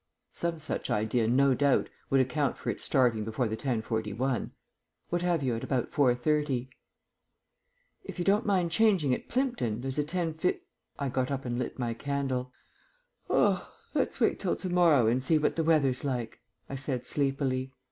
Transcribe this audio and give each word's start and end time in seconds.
"Some 0.33 0.57
such 0.57 0.89
idea, 0.89 1.27
no 1.27 1.53
doubt, 1.53 1.87
would 2.09 2.19
account 2.19 2.57
for 2.57 2.71
its 2.71 2.83
starting 2.83 3.23
before 3.23 3.47
the 3.47 3.55
10.41. 3.55 4.49
What 5.09 5.21
have 5.21 5.43
you 5.43 5.55
at 5.55 5.63
about 5.63 5.91
4.30?" 5.91 6.69
"If 8.03 8.17
you 8.17 8.25
don't 8.25 8.43
mind 8.43 8.71
changing 8.71 9.13
at 9.13 9.27
Plimton, 9.29 9.81
there's 9.81 9.99
a 9.99 10.03
10.5" 10.03 10.59
I 10.97 11.09
got 11.09 11.29
up 11.29 11.45
and 11.45 11.59
lit 11.59 11.77
my 11.77 11.93
candle. 11.93 12.51
"Let's 13.29 14.19
wait 14.19 14.39
till 14.39 14.55
to 14.55 14.69
morrow 14.71 15.05
and 15.05 15.23
see 15.23 15.37
what 15.37 15.55
the 15.55 15.63
weather's 15.63 16.03
like," 16.03 16.39
I 16.67 16.77
said 16.77 17.05
sleepily. 17.05 17.71